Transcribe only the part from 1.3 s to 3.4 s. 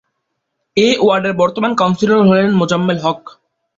বর্তমান কাউন্সিলর হলেন মোজাম্মেল হক।